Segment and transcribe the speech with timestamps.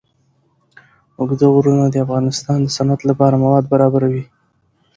[1.17, 4.23] اوږده غرونه د افغانستان د صنعت لپاره مواد برابروي.